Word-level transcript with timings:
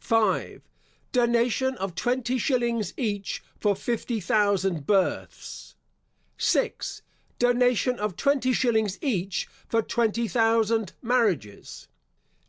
5. 0.00 0.60
Donation 1.12 1.76
of 1.76 1.94
twenty 1.94 2.36
shillings 2.36 2.92
each 2.96 3.44
for 3.60 3.76
fifty 3.76 4.18
thousand 4.18 4.88
births. 4.88 5.76
6. 6.36 7.02
Donation 7.38 8.00
of 8.00 8.16
twenty 8.16 8.52
shillings 8.52 8.98
each 9.00 9.46
for 9.68 9.82
twenty 9.82 10.26
thousand 10.26 10.94
marriages. 11.00 11.86